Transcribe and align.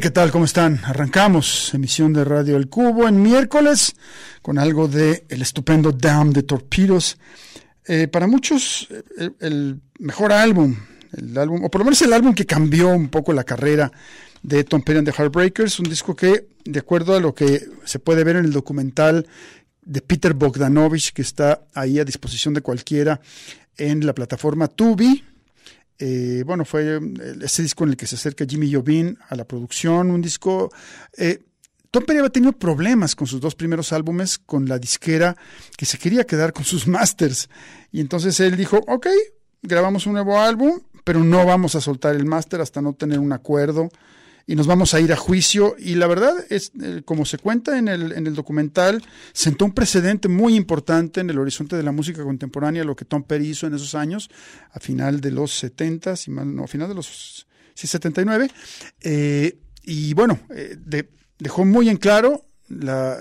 ¿Qué 0.00 0.10
tal? 0.10 0.30
¿Cómo 0.30 0.46
están? 0.46 0.80
Arrancamos 0.84 1.74
emisión 1.74 2.14
de 2.14 2.24
Radio 2.24 2.56
El 2.56 2.70
Cubo 2.70 3.06
en 3.06 3.20
miércoles 3.20 3.94
con 4.40 4.58
algo 4.58 4.88
de 4.88 5.26
el 5.28 5.42
estupendo 5.42 5.92
Dam 5.92 6.30
de 6.32 6.42
Torpedos. 6.42 7.18
Eh, 7.86 8.08
para 8.08 8.26
muchos, 8.26 8.88
eh, 8.90 9.02
el, 9.18 9.34
el 9.40 9.80
mejor 9.98 10.32
álbum, 10.32 10.74
el 11.12 11.36
álbum, 11.36 11.64
o 11.64 11.70
por 11.70 11.80
lo 11.80 11.84
menos 11.84 12.00
el 12.00 12.14
álbum 12.14 12.32
que 12.32 12.46
cambió 12.46 12.88
un 12.88 13.10
poco 13.10 13.34
la 13.34 13.44
carrera 13.44 13.92
de 14.42 14.64
Tom 14.64 14.80
Petty 14.80 15.00
and 15.00 15.06
the 15.06 15.22
Heartbreakers, 15.22 15.78
un 15.80 15.90
disco 15.90 16.16
que, 16.16 16.46
de 16.64 16.78
acuerdo 16.78 17.14
a 17.14 17.20
lo 17.20 17.34
que 17.34 17.68
se 17.84 17.98
puede 17.98 18.24
ver 18.24 18.36
en 18.36 18.46
el 18.46 18.52
documental 18.52 19.26
de 19.82 20.00
Peter 20.00 20.32
Bogdanovich, 20.32 21.12
que 21.12 21.20
está 21.20 21.66
ahí 21.74 21.98
a 21.98 22.06
disposición 22.06 22.54
de 22.54 22.62
cualquiera 22.62 23.20
en 23.76 24.06
la 24.06 24.14
plataforma 24.14 24.66
Tubi, 24.66 25.24
eh, 26.00 26.42
bueno, 26.46 26.64
fue 26.64 26.96
eh, 26.96 27.00
ese 27.42 27.62
disco 27.62 27.84
en 27.84 27.90
el 27.90 27.96
que 27.96 28.06
se 28.06 28.16
acerca 28.16 28.46
Jimmy 28.48 28.72
Jovin 28.72 29.18
a 29.28 29.36
la 29.36 29.44
producción, 29.44 30.10
un 30.10 30.22
disco... 30.22 30.72
eh, 31.16 31.38
Tom 31.90 32.04
Petty 32.04 32.18
había 32.18 32.30
tenido 32.30 32.52
problemas 32.52 33.16
con 33.16 33.26
sus 33.26 33.40
dos 33.40 33.56
primeros 33.56 33.92
álbumes, 33.92 34.38
con 34.38 34.68
la 34.68 34.78
disquera 34.78 35.36
que 35.76 35.86
se 35.86 35.98
quería 35.98 36.24
quedar 36.24 36.52
con 36.52 36.64
sus 36.64 36.86
masters. 36.88 37.50
Y 37.90 38.00
entonces 38.00 38.38
él 38.40 38.56
dijo, 38.56 38.80
ok, 38.86 39.08
grabamos 39.62 40.06
un 40.06 40.14
nuevo 40.14 40.40
álbum, 40.40 40.80
pero 41.04 41.22
no 41.24 41.44
vamos 41.44 41.74
a 41.74 41.80
soltar 41.80 42.14
el 42.14 42.24
máster 42.24 42.60
hasta 42.60 42.80
no 42.80 42.92
tener 42.92 43.18
un 43.18 43.32
acuerdo 43.32 43.90
y 44.50 44.56
nos 44.56 44.66
vamos 44.66 44.94
a 44.94 45.00
ir 45.00 45.12
a 45.12 45.16
juicio. 45.16 45.76
Y 45.78 45.94
la 45.94 46.08
verdad 46.08 46.34
es, 46.48 46.72
eh, 46.82 47.02
como 47.04 47.24
se 47.24 47.38
cuenta 47.38 47.78
en 47.78 47.86
el, 47.86 48.10
en 48.10 48.26
el 48.26 48.34
documental, 48.34 49.00
sentó 49.32 49.64
un 49.64 49.70
precedente 49.72 50.26
muy 50.26 50.56
importante 50.56 51.20
en 51.20 51.30
el 51.30 51.38
horizonte 51.38 51.76
de 51.76 51.84
la 51.84 51.92
música 51.92 52.24
contemporánea, 52.24 52.82
lo 52.82 52.96
que 52.96 53.04
Tom 53.04 53.22
Petty 53.22 53.50
hizo 53.50 53.68
en 53.68 53.74
esos 53.74 53.94
años, 53.94 54.28
a 54.72 54.80
final 54.80 55.20
de 55.20 55.30
los 55.30 55.52
70, 55.56 56.16
si 56.16 56.32
mal 56.32 56.52
no, 56.52 56.64
a 56.64 56.66
final 56.66 56.88
de 56.88 56.96
los 56.96 57.46
sí, 57.74 57.86
79. 57.86 58.50
Eh, 59.02 59.56
y 59.84 60.14
bueno, 60.14 60.40
eh, 60.50 60.76
de- 60.84 61.10
dejó 61.38 61.64
muy 61.64 61.88
en 61.88 61.98
claro 61.98 62.44
la, 62.68 63.18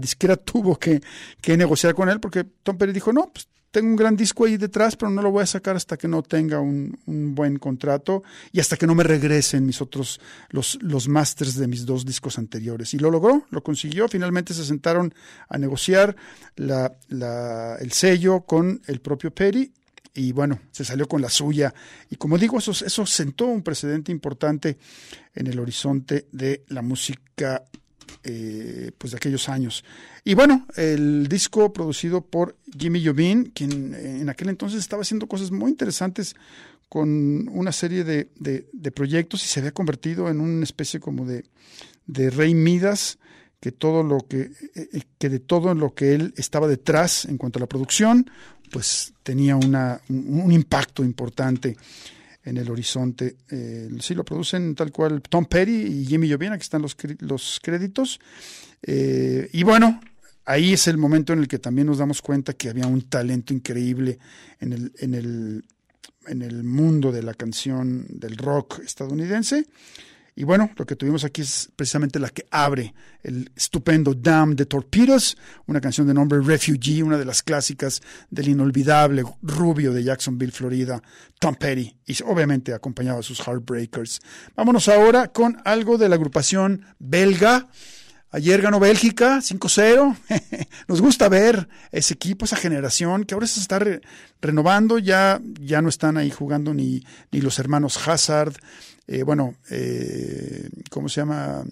disquera 0.00 0.36
tuvo 0.50 0.76
que, 0.80 1.00
que 1.40 1.56
negociar 1.56 1.94
con 1.94 2.08
él 2.08 2.18
porque 2.18 2.42
Tom 2.64 2.76
Petty 2.76 2.92
dijo, 2.92 3.12
no, 3.12 3.30
pues 3.32 3.46
tengo 3.76 3.90
un 3.90 3.96
gran 3.96 4.16
disco 4.16 4.46
ahí 4.46 4.56
detrás, 4.56 4.96
pero 4.96 5.10
no 5.10 5.20
lo 5.20 5.30
voy 5.30 5.42
a 5.42 5.46
sacar 5.46 5.76
hasta 5.76 5.98
que 5.98 6.08
no 6.08 6.22
tenga 6.22 6.60
un, 6.60 6.98
un 7.04 7.34
buen 7.34 7.58
contrato 7.58 8.22
y 8.50 8.58
hasta 8.58 8.78
que 8.78 8.86
no 8.86 8.94
me 8.94 9.02
regresen 9.02 9.66
mis 9.66 9.82
otros, 9.82 10.18
los, 10.48 10.78
los 10.80 11.08
masters 11.08 11.56
de 11.56 11.66
mis 11.66 11.84
dos 11.84 12.06
discos 12.06 12.38
anteriores. 12.38 12.94
Y 12.94 12.98
lo 12.98 13.10
logró, 13.10 13.44
lo 13.50 13.62
consiguió. 13.62 14.08
Finalmente 14.08 14.54
se 14.54 14.64
sentaron 14.64 15.12
a 15.50 15.58
negociar 15.58 16.16
la, 16.54 16.96
la, 17.08 17.76
el 17.78 17.92
sello 17.92 18.46
con 18.46 18.80
el 18.86 19.02
propio 19.02 19.30
Petty 19.30 19.70
y 20.14 20.32
bueno, 20.32 20.58
se 20.70 20.82
salió 20.82 21.06
con 21.06 21.20
la 21.20 21.28
suya. 21.28 21.74
Y 22.08 22.16
como 22.16 22.38
digo, 22.38 22.56
eso, 22.56 22.70
eso 22.70 23.04
sentó 23.04 23.44
un 23.44 23.60
precedente 23.60 24.10
importante 24.10 24.78
en 25.34 25.48
el 25.48 25.58
horizonte 25.58 26.28
de 26.32 26.64
la 26.68 26.80
música 26.80 27.62
eh, 28.24 28.90
pues 28.98 29.12
de 29.12 29.16
aquellos 29.16 29.48
años. 29.48 29.84
Y 30.24 30.34
bueno, 30.34 30.66
el 30.76 31.28
disco 31.28 31.72
producido 31.72 32.20
por 32.20 32.56
Jimmy 32.76 33.04
Jovin, 33.04 33.52
quien 33.54 33.94
en 33.94 34.28
aquel 34.28 34.48
entonces 34.48 34.80
estaba 34.80 35.02
haciendo 35.02 35.26
cosas 35.26 35.50
muy 35.50 35.70
interesantes 35.70 36.34
con 36.88 37.48
una 37.48 37.72
serie 37.72 38.04
de, 38.04 38.28
de, 38.36 38.90
proyectos 38.92 39.44
y 39.44 39.48
se 39.48 39.60
había 39.60 39.72
convertido 39.72 40.28
en 40.28 40.40
una 40.40 40.64
especie 40.64 41.00
como 41.00 41.26
de, 41.26 41.44
de 42.06 42.30
rey 42.30 42.54
Midas 42.54 43.18
que 43.60 43.72
todo 43.72 44.02
lo 44.02 44.18
que, 44.18 44.52
eh, 44.74 45.02
que 45.18 45.28
de 45.28 45.40
todo 45.40 45.74
lo 45.74 45.94
que 45.94 46.14
él 46.14 46.32
estaba 46.36 46.68
detrás 46.68 47.24
en 47.24 47.38
cuanto 47.38 47.58
a 47.58 47.60
la 47.60 47.66
producción, 47.66 48.30
pues 48.70 49.14
tenía 49.22 49.56
una, 49.56 50.00
un, 50.08 50.42
un 50.42 50.52
impacto 50.52 51.04
importante 51.04 51.76
en 52.46 52.56
el 52.56 52.70
horizonte. 52.70 53.36
Eh, 53.50 53.90
sí 54.00 54.14
lo 54.14 54.24
producen 54.24 54.74
tal 54.74 54.92
cual 54.92 55.20
Tom 55.20 55.44
Petty 55.44 55.82
y 55.82 56.06
Jimmy 56.06 56.30
Jovin, 56.30 56.52
aquí 56.52 56.62
están 56.62 56.80
los, 56.80 56.96
los 57.18 57.60
créditos. 57.62 58.20
Eh, 58.82 59.50
y 59.52 59.64
bueno, 59.64 60.00
ahí 60.44 60.72
es 60.72 60.86
el 60.86 60.96
momento 60.96 61.32
en 61.32 61.40
el 61.40 61.48
que 61.48 61.58
también 61.58 61.88
nos 61.88 61.98
damos 61.98 62.22
cuenta 62.22 62.52
que 62.52 62.70
había 62.70 62.86
un 62.86 63.02
talento 63.02 63.52
increíble 63.52 64.18
en 64.60 64.72
el, 64.72 64.92
en 64.98 65.14
el, 65.14 65.64
en 66.28 66.42
el 66.42 66.62
mundo 66.62 67.10
de 67.10 67.24
la 67.24 67.34
canción 67.34 68.06
del 68.08 68.36
rock 68.36 68.78
estadounidense. 68.78 69.66
Y 70.38 70.44
bueno, 70.44 70.70
lo 70.76 70.84
que 70.84 70.96
tuvimos 70.96 71.24
aquí 71.24 71.40
es 71.40 71.70
precisamente 71.76 72.18
la 72.18 72.28
que 72.28 72.46
abre 72.50 72.92
el 73.22 73.50
estupendo 73.56 74.12
Dam 74.12 74.54
de 74.54 74.66
Torpedoes, 74.66 75.34
una 75.64 75.80
canción 75.80 76.06
de 76.06 76.12
nombre 76.12 76.42
Refugee, 76.42 77.02
una 77.02 77.16
de 77.16 77.24
las 77.24 77.42
clásicas 77.42 78.02
del 78.28 78.48
inolvidable 78.48 79.24
rubio 79.40 79.94
de 79.94 80.04
Jacksonville, 80.04 80.52
Florida, 80.52 81.02
Tom 81.40 81.54
Petty, 81.54 81.96
y 82.06 82.22
obviamente 82.22 82.74
acompañado 82.74 83.16
de 83.16 83.22
sus 83.22 83.40
Heartbreakers. 83.40 84.20
Vámonos 84.54 84.88
ahora 84.88 85.28
con 85.28 85.56
algo 85.64 85.96
de 85.96 86.10
la 86.10 86.16
agrupación 86.16 86.84
belga. 86.98 87.68
Ayer 88.30 88.60
ganó 88.60 88.80
Bélgica 88.80 89.38
5-0. 89.38 90.16
Nos 90.88 91.00
gusta 91.00 91.28
ver 91.28 91.68
ese 91.92 92.14
equipo, 92.14 92.44
esa 92.44 92.56
generación 92.56 93.24
que 93.24 93.34
ahora 93.34 93.46
se 93.46 93.60
está 93.60 93.78
re 93.78 94.00
renovando. 94.40 94.98
Ya, 94.98 95.40
ya 95.60 95.80
no 95.80 95.88
están 95.88 96.16
ahí 96.16 96.30
jugando 96.30 96.74
ni, 96.74 97.02
ni 97.30 97.40
los 97.40 97.58
hermanos 97.58 98.06
Hazard, 98.06 98.54
eh, 99.06 99.22
bueno, 99.22 99.54
eh, 99.70 100.68
¿cómo 100.90 101.08
se 101.08 101.20
llama? 101.20 101.64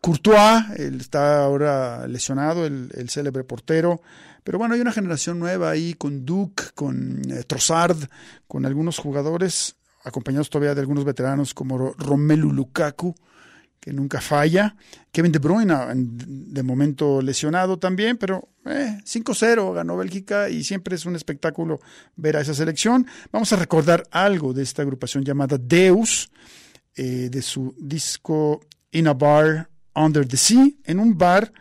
Courtois, 0.00 0.64
él 0.76 1.00
está 1.00 1.42
ahora 1.42 2.06
lesionado, 2.06 2.66
el, 2.66 2.90
el, 2.94 3.08
célebre 3.08 3.44
portero. 3.44 4.00
Pero 4.44 4.58
bueno, 4.58 4.74
hay 4.74 4.80
una 4.80 4.92
generación 4.92 5.38
nueva 5.38 5.70
ahí 5.70 5.94
con 5.94 6.24
Duke, 6.24 6.64
con 6.74 7.22
eh, 7.30 7.42
Trossard, 7.44 7.98
con 8.46 8.64
algunos 8.64 8.98
jugadores, 8.98 9.76
acompañados 10.04 10.50
todavía 10.50 10.74
de 10.74 10.80
algunos 10.80 11.04
veteranos 11.04 11.54
como 11.54 11.92
Romelu 11.92 12.52
Lukaku, 12.52 13.14
que 13.80 13.92
nunca 13.92 14.20
falla. 14.20 14.76
Kevin 15.12 15.32
De 15.32 15.38
Bruyne, 15.38 15.74
de 15.94 16.62
momento 16.62 17.22
lesionado 17.22 17.78
también, 17.78 18.16
pero 18.16 18.48
eh, 18.66 18.98
5-0 19.04 19.74
ganó 19.74 19.96
Bélgica 19.96 20.48
y 20.50 20.64
siempre 20.64 20.96
es 20.96 21.06
un 21.06 21.16
espectáculo 21.16 21.80
ver 22.16 22.36
a 22.36 22.40
esa 22.40 22.54
selección. 22.54 23.06
Vamos 23.32 23.52
a 23.52 23.56
recordar 23.56 24.04
algo 24.10 24.52
de 24.52 24.62
esta 24.62 24.82
agrupación 24.82 25.24
llamada 25.24 25.58
Deus, 25.58 26.30
eh, 26.94 27.28
de 27.30 27.42
su 27.42 27.74
disco 27.78 28.60
In 28.90 29.08
a 29.08 29.14
Bar 29.14 29.70
Under 29.94 30.26
the 30.26 30.36
Sea, 30.36 30.68
en 30.84 30.98
un 30.98 31.16
bar 31.16 31.52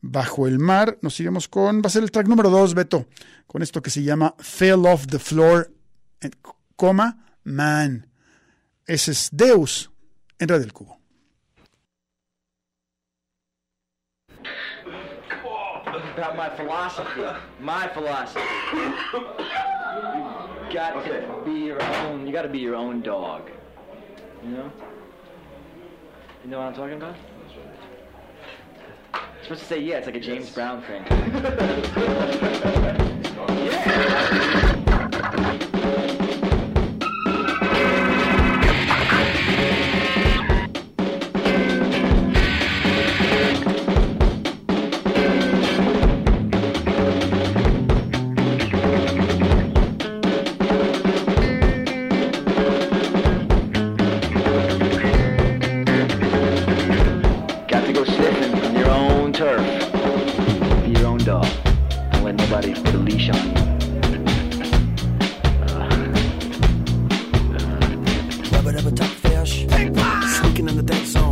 bajo 0.00 0.46
el 0.46 0.58
mar. 0.58 0.98
Nos 1.02 1.18
iremos 1.20 1.48
con, 1.48 1.82
va 1.82 1.86
a 1.86 1.90
ser 1.90 2.02
el 2.02 2.10
track 2.10 2.28
número 2.28 2.50
2, 2.50 2.74
Beto, 2.74 3.06
con 3.46 3.62
esto 3.62 3.82
que 3.82 3.90
se 3.90 4.02
llama 4.02 4.34
Fell 4.38 4.86
Off 4.86 5.06
the 5.06 5.18
Floor, 5.18 5.72
coma, 6.76 7.38
Man. 7.44 8.08
Ese 8.86 9.12
es 9.12 9.28
Deus 9.32 9.90
en 10.38 10.48
Radio 10.48 10.62
del 10.62 10.72
Cubo. 10.72 10.95
About 16.36 16.50
my 16.50 16.56
philosophy. 16.56 17.22
My 17.60 17.88
philosophy. 17.88 18.40
You 19.14 20.72
got 20.72 20.96
okay. 20.96 21.26
to 21.26 21.42
be 21.44 21.52
your 21.52 21.82
own. 21.82 22.26
You 22.26 22.32
got 22.32 22.42
to 22.42 22.48
be 22.48 22.58
your 22.58 22.74
own 22.74 23.00
dog. 23.02 23.50
You 24.42 24.50
know. 24.50 24.72
You 26.44 26.50
know 26.50 26.58
what 26.58 26.66
I'm 26.66 26.74
talking 26.74 26.96
about? 26.96 27.16
You're 29.14 29.42
supposed 29.42 29.62
to 29.62 29.66
say 29.66 29.80
yeah. 29.80 29.96
It's 29.98 30.06
like 30.06 30.16
a 30.16 30.20
James 30.20 30.50
Brown 30.50 30.82
thing. 30.82 31.04
yeah. 33.66 34.62
on 58.54 58.76
your 58.76 58.90
own 58.90 59.32
turf. 59.32 59.92
Be 60.84 60.90
your 60.92 61.06
own 61.06 61.18
dog. 61.18 61.46
Don't 62.12 62.24
let 62.24 62.34
nobody 62.36 62.74
put 62.74 62.94
a 62.94 62.98
leash 62.98 63.28
on 63.30 63.36
you. 63.36 63.54
Uh, 65.62 65.72
uh. 65.72 66.12
Rubber, 68.52 68.72
rubber, 68.72 68.90
top 68.90 69.08
fish. 69.08 69.66
Sneaking 69.66 70.68
in 70.68 70.76
the 70.76 70.82
dance 70.82 71.08
zone. 71.08 71.25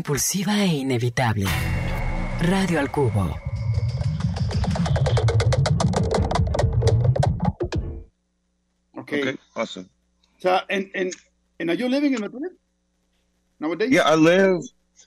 Compulsiva 0.00 0.64
e 0.64 0.80
inevitable. 0.80 1.44
Radio 2.40 2.78
al 2.78 2.88
cubo. 2.88 3.38
Okay. 8.96 9.20
Okay, 9.20 9.38
awesome. 9.54 9.90
So, 10.38 10.58
and 10.70 10.90
and 10.94 11.12
and 11.58 11.68
are 11.68 11.74
you 11.74 11.88
living 11.88 12.14
in 12.14 12.20
Madrid 12.22 12.52
nowadays? 13.58 13.90
Yeah, 13.90 14.08
I 14.08 14.14
live. 14.14 14.62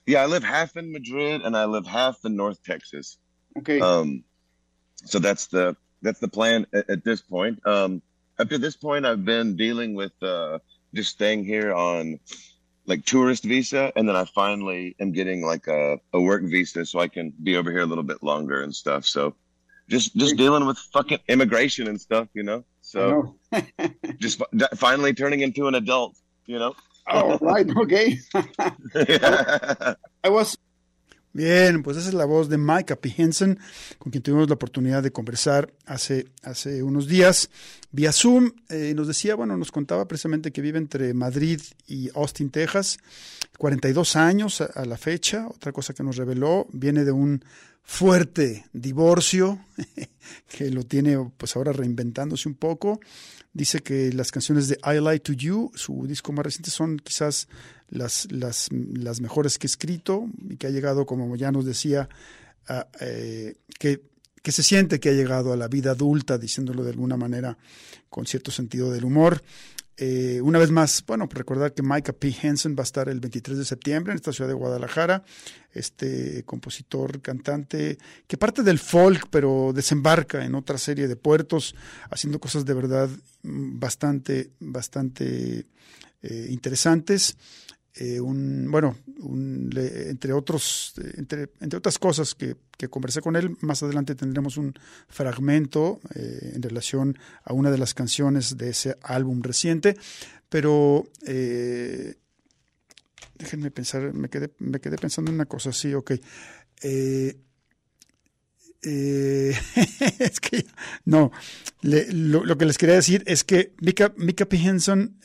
Yeah, 0.06 0.22
I 0.22 0.26
live 0.26 0.44
half 0.44 0.76
in 0.76 0.92
Madrid 0.92 1.42
and 1.42 1.56
I 1.56 1.64
live 1.64 1.86
half 1.86 2.24
in 2.24 2.36
North 2.36 2.62
Texas. 2.62 3.18
Okay. 3.58 3.80
Um, 3.80 4.22
so 5.04 5.18
that's 5.18 5.48
the 5.48 5.76
that's 6.02 6.20
the 6.20 6.28
plan 6.28 6.66
at, 6.72 6.88
at 6.88 7.04
this 7.04 7.20
point. 7.20 7.58
Um, 7.66 8.00
up 8.38 8.48
to 8.48 8.58
this 8.58 8.76
point, 8.76 9.06
I've 9.06 9.24
been 9.24 9.56
dealing 9.56 9.94
with 9.94 10.12
uh, 10.22 10.60
just 10.94 11.10
staying 11.10 11.44
here 11.44 11.72
on 11.74 12.20
like 12.86 13.04
tourist 13.04 13.44
visa, 13.44 13.92
and 13.96 14.08
then 14.08 14.16
I 14.16 14.24
finally 14.24 14.94
am 15.00 15.12
getting 15.12 15.42
like 15.44 15.66
a, 15.68 15.98
a 16.12 16.20
work 16.20 16.42
visa, 16.44 16.84
so 16.84 16.98
I 17.00 17.08
can 17.08 17.32
be 17.42 17.56
over 17.56 17.70
here 17.70 17.80
a 17.80 17.86
little 17.86 18.04
bit 18.04 18.22
longer 18.22 18.62
and 18.62 18.74
stuff. 18.74 19.04
So 19.04 19.34
just 19.88 20.14
just 20.16 20.36
dealing 20.36 20.66
with 20.66 20.78
fucking 20.92 21.18
immigration 21.28 21.88
and 21.88 22.00
stuff, 22.00 22.28
you 22.34 22.42
know. 22.42 22.64
So 22.82 23.34
No. 23.52 23.62
just 24.18 24.38
fi- 24.38 24.68
finally 24.76 25.14
turning 25.14 25.40
into 25.40 25.66
an 25.68 25.74
adult, 25.74 26.16
you 26.46 26.58
know. 26.58 26.74
oh, 27.08 27.38
right. 27.40 27.66
Okay. 27.76 28.18
I 30.24 30.28
was 30.28 30.56
Bien, 31.34 31.82
pues 31.82 31.96
esa 31.96 32.10
es 32.10 32.14
la 32.14 32.26
voz 32.26 32.48
de 32.48 32.58
Micah 32.58 32.94
P. 32.94 33.12
Henson, 33.18 33.58
con 33.98 34.12
quien 34.12 34.22
tuvimos 34.22 34.48
la 34.48 34.54
oportunidad 34.54 35.02
de 35.02 35.10
conversar 35.10 35.68
hace, 35.84 36.28
hace 36.44 36.80
unos 36.84 37.08
días 37.08 37.50
vía 37.90 38.12
Zoom. 38.12 38.52
Eh, 38.68 38.92
nos 38.94 39.08
decía, 39.08 39.34
bueno, 39.34 39.56
nos 39.56 39.72
contaba 39.72 40.06
precisamente 40.06 40.52
que 40.52 40.62
vive 40.62 40.78
entre 40.78 41.12
Madrid 41.12 41.60
y 41.88 42.08
Austin, 42.14 42.50
Texas, 42.50 42.98
42 43.58 44.14
años 44.14 44.60
a, 44.60 44.66
a 44.66 44.84
la 44.84 44.96
fecha. 44.96 45.48
Otra 45.48 45.72
cosa 45.72 45.92
que 45.92 46.04
nos 46.04 46.16
reveló, 46.16 46.68
viene 46.72 47.04
de 47.04 47.10
un 47.10 47.44
fuerte 47.84 48.64
divorcio 48.72 49.64
que 50.48 50.70
lo 50.70 50.84
tiene 50.84 51.30
pues 51.36 51.54
ahora 51.54 51.72
reinventándose 51.72 52.48
un 52.48 52.54
poco. 52.54 52.98
Dice 53.52 53.80
que 53.80 54.12
las 54.12 54.32
canciones 54.32 54.66
de 54.66 54.78
I 54.84 55.00
Lie 55.00 55.20
to 55.20 55.32
You, 55.32 55.70
su 55.76 56.06
disco 56.08 56.32
más 56.32 56.44
reciente, 56.44 56.72
son 56.72 56.98
quizás 56.98 57.46
las, 57.88 58.26
las, 58.32 58.68
las 58.72 59.20
mejores 59.20 59.58
que 59.58 59.66
he 59.66 59.70
escrito 59.70 60.26
y 60.48 60.56
que 60.56 60.66
ha 60.66 60.70
llegado, 60.70 61.06
como 61.06 61.36
ya 61.36 61.52
nos 61.52 61.64
decía, 61.64 62.08
eh, 63.00 63.54
que, 63.78 64.02
que 64.42 64.50
se 64.50 64.64
siente 64.64 64.98
que 64.98 65.10
ha 65.10 65.12
llegado 65.12 65.52
a 65.52 65.56
la 65.56 65.68
vida 65.68 65.92
adulta, 65.92 66.36
diciéndolo 66.36 66.82
de 66.82 66.90
alguna 66.90 67.16
manera 67.16 67.56
con 68.08 68.26
cierto 68.26 68.50
sentido 68.50 68.90
del 68.90 69.04
humor. 69.04 69.40
Eh, 69.96 70.40
una 70.42 70.58
vez 70.58 70.70
más, 70.70 71.04
bueno, 71.06 71.28
pues 71.28 71.38
recordar 71.38 71.72
que 71.72 71.82
Micah 71.82 72.12
P. 72.12 72.34
Henson 72.42 72.74
va 72.76 72.82
a 72.82 72.84
estar 72.84 73.08
el 73.08 73.20
23 73.20 73.58
de 73.58 73.64
septiembre 73.64 74.12
en 74.12 74.16
esta 74.16 74.32
ciudad 74.32 74.48
de 74.48 74.54
Guadalajara, 74.54 75.22
este 75.72 76.42
compositor, 76.44 77.20
cantante, 77.20 77.98
que 78.26 78.36
parte 78.36 78.64
del 78.64 78.80
folk, 78.80 79.28
pero 79.30 79.72
desembarca 79.72 80.44
en 80.44 80.56
otra 80.56 80.78
serie 80.78 81.06
de 81.06 81.14
puertos, 81.14 81.76
haciendo 82.10 82.40
cosas 82.40 82.64
de 82.64 82.74
verdad 82.74 83.08
mm, 83.42 83.78
bastante, 83.78 84.50
bastante 84.58 85.66
eh, 86.22 86.46
interesantes. 86.50 87.36
Eh, 87.96 88.20
un, 88.20 88.68
bueno, 88.72 88.96
entre, 90.08 90.32
otros, 90.32 90.94
entre, 91.16 91.50
entre 91.60 91.78
otras 91.78 91.96
cosas 92.00 92.34
que, 92.34 92.56
que 92.76 92.88
conversé 92.88 93.20
con 93.20 93.36
él, 93.36 93.56
más 93.60 93.84
adelante 93.84 94.16
tendremos 94.16 94.56
un 94.56 94.74
fragmento 95.06 96.00
eh, 96.14 96.52
en 96.54 96.62
relación 96.62 97.16
a 97.44 97.52
una 97.52 97.70
de 97.70 97.78
las 97.78 97.94
canciones 97.94 98.56
de 98.56 98.70
ese 98.70 98.96
álbum 99.00 99.42
reciente, 99.42 99.96
pero 100.48 101.06
eh, 101.24 102.16
déjenme 103.38 103.70
pensar, 103.70 104.12
me 104.12 104.28
quedé, 104.28 104.50
me 104.58 104.80
quedé 104.80 104.96
pensando 104.96 105.30
en 105.30 105.36
una 105.36 105.46
cosa 105.46 105.70
así, 105.70 105.94
ok. 105.94 106.14
Eh, 108.86 109.56
es 110.18 110.40
que 110.40 110.66
no, 111.06 111.32
le- 111.80 112.12
lo, 112.12 112.44
lo 112.44 112.58
que 112.58 112.66
les 112.66 112.76
quería 112.78 112.96
decir 112.96 113.22
es 113.26 113.44
que 113.44 113.72
Mika, 113.80 114.12
Mika 114.16 114.44
P. 114.46 114.58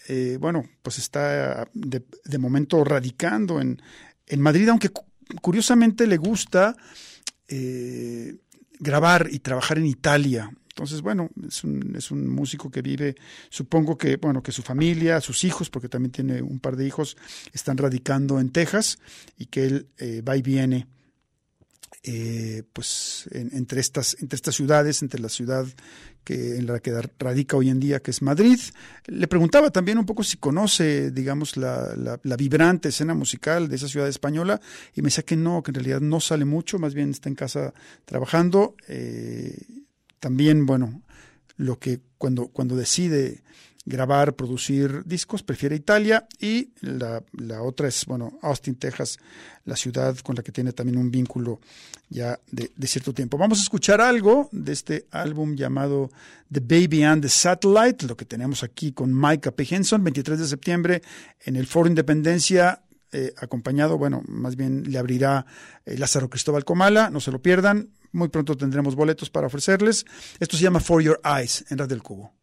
Eh, 0.07 0.37
bueno, 0.39 0.63
pues 0.81 0.97
está 0.97 1.67
de, 1.73 2.03
momento 2.37 2.83
radicando 2.83 3.59
en, 3.59 3.81
en 4.27 4.41
Madrid, 4.41 4.69
aunque 4.69 4.89
cu- 4.89 5.05
curiosamente 5.41 6.07
le 6.07 6.17
gusta 6.17 6.75
eh, 7.47 8.35
grabar 8.79 9.27
y 9.31 9.39
trabajar 9.39 9.77
en 9.77 9.85
Italia. 9.85 10.51
Entonces, 10.69 11.01
bueno, 11.01 11.29
es 11.45 11.63
un, 11.65 11.93
es 11.97 12.09
un 12.09 12.29
músico 12.29 12.71
que 12.71 12.81
vive, 12.81 13.15
supongo 13.49 13.97
que, 13.97 14.15
bueno, 14.15 14.41
que 14.41 14.53
su 14.53 14.61
familia, 14.61 15.19
sus 15.19 15.43
hijos, 15.43 15.69
porque 15.69 15.89
también 15.89 16.11
tiene 16.13 16.41
un 16.41 16.59
par 16.59 16.77
de 16.77 16.87
hijos, 16.87 17.17
están 17.51 17.77
radicando 17.77 18.39
en 18.39 18.49
Texas 18.51 18.97
y 19.37 19.47
que 19.47 19.65
él 19.65 19.87
eh, 19.97 20.21
va 20.21 20.37
y 20.37 20.41
viene 20.41 20.87
eh, 22.03 22.63
pues 22.73 23.27
en- 23.31 23.49
entre 23.53 23.81
estas 23.81 24.15
entre 24.21 24.35
estas 24.37 24.55
ciudades 24.55 25.01
entre 25.01 25.19
la 25.19 25.27
ciudad 25.29 25.65
que 26.23 26.57
en 26.57 26.65
la 26.67 26.79
que 26.79 26.93
radica 27.17 27.57
hoy 27.57 27.69
en 27.69 27.79
día 27.79 27.99
que 28.01 28.11
es 28.11 28.21
Madrid. 28.21 28.59
Le 29.07 29.27
preguntaba 29.27 29.69
también 29.71 29.97
un 29.97 30.05
poco 30.05 30.23
si 30.23 30.37
conoce 30.37 31.11
digamos 31.11 31.57
la, 31.57 31.93
la- 31.97 32.19
la 32.23 32.35
vibrante 32.37 32.89
escena 32.89 33.13
musical 33.13 33.67
de 33.67 33.75
esa 33.75 33.87
ciudad 33.89 34.07
española 34.07 34.61
y 34.95 35.01
me 35.01 35.07
decía 35.07 35.23
que 35.25 35.35
no 35.35 35.61
que 35.63 35.71
en 35.71 35.75
realidad 35.75 35.99
no 36.01 36.19
sale 36.19 36.45
mucho 36.45 36.79
más 36.79 36.93
bien 36.93 37.09
está 37.11 37.27
en 37.29 37.35
casa 37.35 37.73
trabajando. 38.05 38.75
Eh, 38.87 39.57
también 40.19 40.65
bueno 40.65 41.01
lo 41.57 41.79
que 41.79 41.99
cuando 42.17 42.47
cuando 42.47 42.75
decide 42.77 43.41
grabar, 43.85 44.35
producir 44.35 45.03
discos, 45.05 45.43
prefiere 45.43 45.75
Italia 45.75 46.27
y 46.39 46.69
la, 46.81 47.23
otra 47.61 47.87
es, 47.87 48.05
bueno, 48.05 48.37
Austin, 48.41 48.75
Texas, 48.75 49.17
la 49.65 49.75
ciudad 49.75 50.17
con 50.19 50.35
la 50.35 50.43
que 50.43 50.51
tiene 50.51 50.73
también 50.73 50.97
un 50.97 51.09
vínculo 51.09 51.59
ya 52.09 52.39
de, 52.51 52.69
cierto 52.87 53.13
tiempo. 53.13 53.37
Vamos 53.37 53.59
a 53.59 53.63
escuchar 53.63 54.01
algo 54.01 54.49
de 54.51 54.73
este 54.73 55.07
álbum 55.11 55.55
llamado 55.55 56.11
The 56.51 56.59
Baby 56.59 57.03
and 57.03 57.21
the 57.21 57.29
Satellite, 57.29 58.05
lo 58.05 58.17
que 58.17 58.25
tenemos 58.25 58.63
aquí 58.63 58.91
con 58.91 59.13
Micah 59.13 59.51
P. 59.51 59.67
Henson, 59.69 60.03
23 60.03 60.39
de 60.39 60.47
septiembre 60.47 61.01
en 61.45 61.55
el 61.55 61.67
Foro 61.67 61.87
Independencia, 61.87 62.83
eh, 63.11 63.33
acompañado, 63.37 63.97
bueno, 63.97 64.21
más 64.27 64.55
bien 64.55 64.83
le 64.91 64.99
abrirá 64.99 65.45
eh, 65.85 65.97
Lázaro 65.97 66.29
Cristóbal 66.29 66.63
Comala, 66.63 67.09
no 67.09 67.19
se 67.19 67.31
lo 67.31 67.41
pierdan, 67.41 67.89
muy 68.11 68.29
pronto 68.29 68.55
tendremos 68.55 68.95
boletos 68.95 69.29
para 69.29 69.47
ofrecerles. 69.47 70.05
Esto 70.39 70.57
se 70.57 70.63
llama 70.63 70.79
For 70.79 71.01
Your 71.01 71.19
Eyes 71.23 71.65
en 71.69 71.77
Radio 71.77 71.89
del 71.89 72.03
Cubo. 72.03 72.33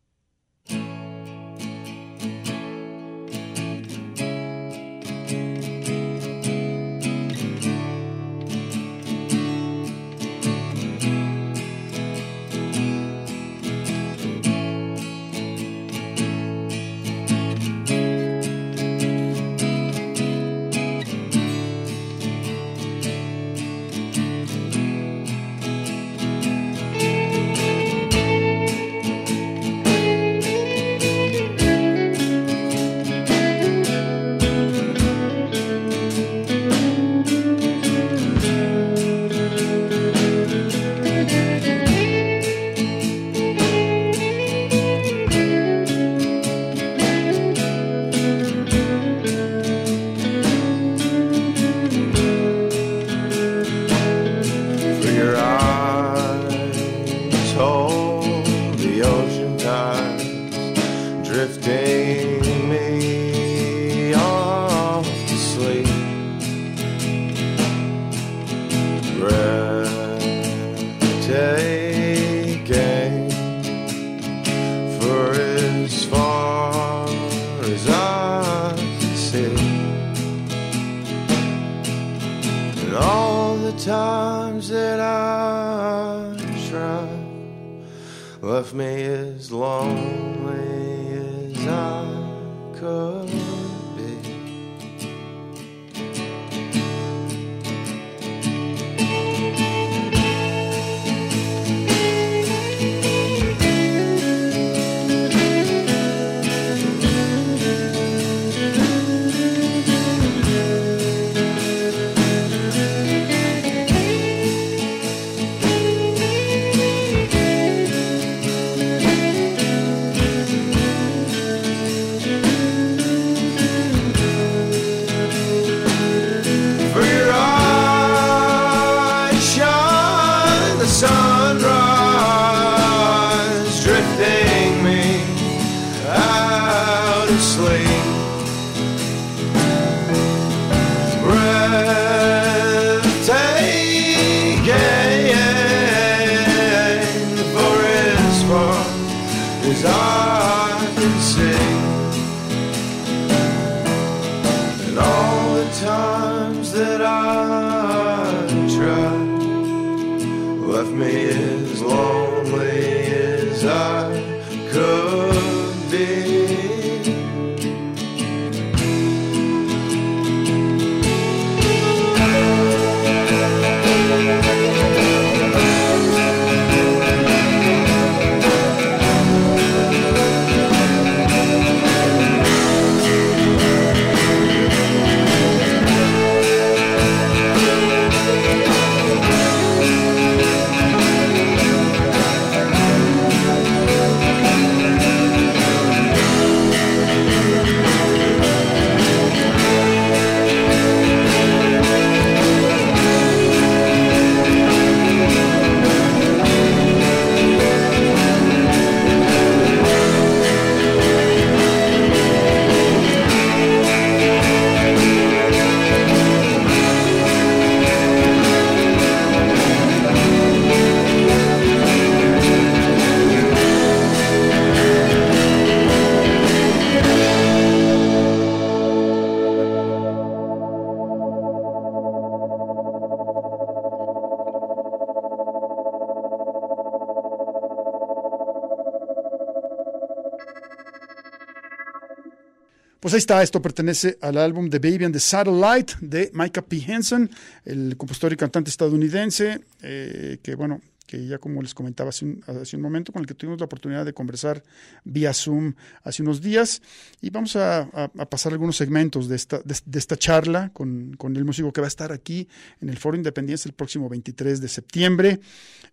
Ahí 243.16 243.20
está, 243.20 243.42
esto 243.42 243.62
pertenece 243.62 244.18
al 244.20 244.37
álbum 244.37 244.68
The 244.68 244.79
Baby 244.79 245.07
and 245.07 245.14
the 245.14 245.20
Satellite 245.20 245.94
de 246.02 246.31
Micah 246.35 246.61
P. 246.61 246.85
Henson, 246.87 247.31
el 247.64 247.96
compositor 247.96 248.33
y 248.35 248.37
cantante 248.37 248.68
estadounidense, 248.68 249.61
eh, 249.81 250.38
que 250.42 250.55
bueno, 250.55 250.83
que 251.07 251.26
ya 251.26 251.38
como 251.38 251.62
les 251.62 251.72
comentaba 251.72 252.11
hace 252.11 252.26
un, 252.26 252.83
momento, 252.83 253.12
con 253.12 253.22
el 253.22 253.26
que 253.26 253.33
tuvimos 253.33 253.59
la 253.59 253.64
oportunidad 253.64 254.05
de 254.05 254.12
conversar 254.12 254.62
vía 255.05 255.33
Zoom 255.33 255.74
hace 256.02 256.22
unos 256.22 256.42
días. 256.42 256.83
Y 257.22 257.31
vamos 257.31 257.57
a, 257.57 257.88
pasar 258.29 258.52
algunos 258.52 258.76
segmentos 258.76 259.29
de 259.29 259.37
esta, 259.37 259.62
de 259.64 259.98
esta 259.98 260.18
charla 260.18 260.70
con, 260.74 261.14
con, 261.16 261.37
el 261.37 261.44
músico 261.46 261.72
que 261.72 261.81
va 261.81 261.87
a 261.87 261.88
estar 261.88 262.12
aquí 262.12 262.46
en 262.83 262.90
el 262.90 262.98
Foro 262.98 263.16
Independencia 263.16 263.68
el 263.68 263.74
próximo 263.74 264.11
23 264.11 264.61
de 264.61 264.68
septiembre, 264.68 265.40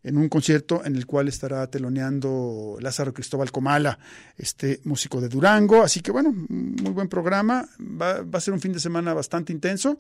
en 0.04 0.18
un 0.18 0.28
concierto 0.28 0.84
en 0.84 0.96
el 0.96 1.06
cual 1.06 1.30
estará 1.30 1.66
teloneando 1.68 2.78
Lázaro 2.82 3.14
Cristóbal 3.14 3.52
Comala, 3.52 3.98
este 4.38 4.82
músico 4.84 5.22
de 5.22 5.30
Durango. 5.30 5.82
Así 5.82 6.02
que 6.02 6.12
bueno, 6.12 6.34
muy 6.50 6.92
buen 6.92 7.08
programa. 7.08 7.68
Va, 7.80 8.26
a 8.32 8.42
ser 8.42 8.54
un 8.54 8.60
fin 8.60 8.74
de 8.74 8.80
semana 8.80 9.14
bastante 9.14 9.54
intenso. 9.54 9.98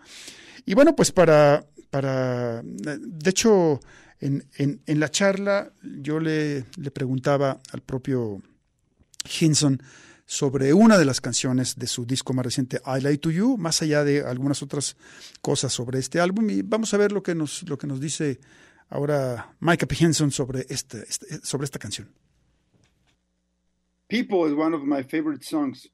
Y 0.66 0.74
bueno, 0.74 0.96
pues 0.96 1.12
para, 1.12 1.66
para 1.90 2.62
de 2.64 3.30
hecho, 3.30 3.80
en, 4.20 4.46
en, 4.58 4.82
en, 4.86 5.00
la 5.00 5.10
charla 5.10 5.72
yo 5.82 6.20
le, 6.20 6.66
le, 6.78 6.92
preguntaba 6.92 7.60
al 7.72 7.82
propio 7.82 8.42
Hinson 9.40 9.82
sobre 10.26 10.74
una 10.74 10.98
de 10.98 11.06
las 11.06 11.22
canciones 11.22 11.76
de 11.78 11.88
su 11.88 12.06
disco 12.06 12.34
más 12.34 12.46
reciente, 12.46 12.82
I 12.86 13.02
Lie 13.02 13.18
to 13.18 13.32
You, 13.32 13.58
más 13.58 13.82
allá 13.82 14.04
de 14.04 14.22
algunas 14.22 14.62
otras 14.62 14.96
cosas 15.42 15.72
sobre 15.72 16.00
este 16.00 16.20
álbum. 16.20 16.50
Y 16.50 16.62
vamos 16.62 16.94
a 16.94 16.98
ver 16.98 17.12
lo 17.12 17.24
que 17.24 17.36
nos, 17.36 17.64
lo 17.70 17.78
que 17.78 17.88
nos 17.88 18.00
dice 18.00 18.40
ahora 18.94 19.56
Micah 19.60 19.88
P. 19.88 19.96
Henson 19.96 20.32
sobre, 20.32 20.66
este, 20.70 21.04
este, 21.08 21.44
sobre 21.44 21.66
esta 21.66 21.80
canción. 21.80 22.08
People 24.08 24.46
is 24.46 24.54
one 24.54 24.74
of 24.76 24.84
my 24.84 25.02
favorite 25.02 25.44
songs 25.44 25.88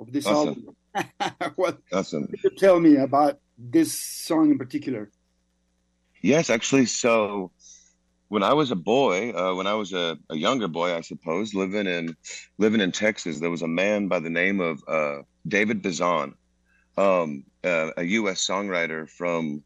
of 0.00 0.10
this 0.12 0.26
awesome. 0.26 0.66
album. 0.94 1.52
what 1.56 1.78
awesome. 1.92 2.26
could 2.26 2.42
you 2.42 2.50
tell 2.50 2.80
me 2.80 2.96
about 2.96 3.38
this 3.56 3.92
song 3.92 4.50
in 4.50 4.58
particular? 4.58 5.10
Yes, 6.20 6.50
actually, 6.50 6.86
so 6.86 7.52
when 8.28 8.42
I 8.42 8.54
was 8.54 8.72
a 8.72 8.76
boy, 8.76 9.32
uh, 9.32 9.54
when 9.54 9.68
I 9.68 9.74
was 9.74 9.92
a, 9.92 10.18
a, 10.28 10.36
younger 10.36 10.66
boy, 10.66 10.96
I 10.96 11.02
suppose, 11.02 11.54
living 11.54 11.86
in 11.86 12.16
living 12.58 12.80
in 12.80 12.90
Texas, 12.90 13.38
there 13.38 13.50
was 13.50 13.62
a 13.62 13.68
man 13.68 14.08
by 14.08 14.18
the 14.20 14.30
name 14.30 14.60
of 14.60 14.82
uh, 14.88 15.22
David 15.46 15.82
Bazan, 15.82 16.34
um, 16.96 17.44
uh, 17.62 17.90
a 17.96 18.02
U.S. 18.02 18.44
songwriter 18.44 19.08
from 19.08 19.62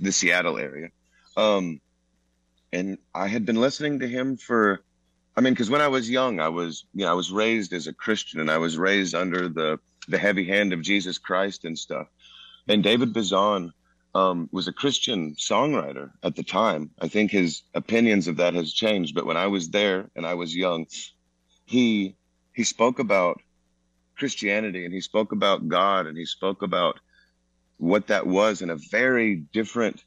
the 0.00 0.12
Seattle 0.12 0.58
area, 0.58 0.88
um, 1.36 1.80
and 2.72 2.98
I 3.14 3.28
had 3.28 3.44
been 3.44 3.60
listening 3.60 4.00
to 4.00 4.08
him 4.08 4.36
for, 4.36 4.82
I 5.36 5.40
mean, 5.40 5.52
because 5.52 5.70
when 5.70 5.80
I 5.80 5.88
was 5.88 6.10
young, 6.10 6.40
I 6.40 6.48
was, 6.48 6.84
you 6.94 7.04
know, 7.04 7.10
I 7.10 7.14
was 7.14 7.30
raised 7.30 7.72
as 7.72 7.86
a 7.86 7.92
Christian, 7.92 8.40
and 8.40 8.50
I 8.50 8.58
was 8.58 8.76
raised 8.76 9.14
under 9.14 9.48
the 9.48 9.78
the 10.08 10.18
heavy 10.18 10.44
hand 10.44 10.72
of 10.72 10.82
Jesus 10.82 11.18
Christ 11.18 11.64
and 11.64 11.78
stuff, 11.78 12.08
and 12.66 12.82
David 12.82 13.12
Bazan 13.12 13.72
um, 14.14 14.48
was 14.52 14.68
a 14.68 14.72
Christian 14.72 15.34
songwriter 15.34 16.10
at 16.22 16.36
the 16.36 16.42
time. 16.42 16.90
I 17.00 17.08
think 17.08 17.30
his 17.30 17.62
opinions 17.74 18.28
of 18.28 18.36
that 18.38 18.54
has 18.54 18.72
changed, 18.72 19.14
but 19.14 19.26
when 19.26 19.36
I 19.36 19.46
was 19.46 19.70
there 19.70 20.10
and 20.16 20.26
I 20.26 20.34
was 20.34 20.54
young, 20.54 20.86
he 21.64 22.16
he 22.54 22.64
spoke 22.64 22.98
about 22.98 23.40
Christianity 24.16 24.84
and 24.84 24.92
he 24.92 25.00
spoke 25.00 25.32
about 25.32 25.68
God 25.68 26.06
and 26.06 26.16
he 26.16 26.26
spoke 26.26 26.62
about 26.62 27.00
what 27.78 28.08
that 28.08 28.26
was 28.26 28.62
in 28.62 28.70
a 28.70 28.76
very 28.76 29.36
different 29.36 30.02